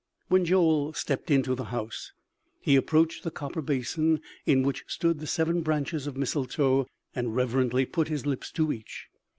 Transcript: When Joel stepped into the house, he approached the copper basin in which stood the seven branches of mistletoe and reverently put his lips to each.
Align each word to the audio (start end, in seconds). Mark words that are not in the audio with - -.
When 0.29 0.45
Joel 0.45 0.93
stepped 0.93 1.29
into 1.29 1.53
the 1.53 1.65
house, 1.65 2.11
he 2.59 2.75
approached 2.75 3.23
the 3.23 3.29
copper 3.29 3.61
basin 3.61 4.19
in 4.47 4.63
which 4.63 4.83
stood 4.87 5.19
the 5.19 5.27
seven 5.27 5.61
branches 5.61 6.07
of 6.07 6.17
mistletoe 6.17 6.87
and 7.13 7.35
reverently 7.35 7.85
put 7.85 8.07
his 8.07 8.25
lips 8.25 8.51
to 8.53 8.71
each. 8.71 9.09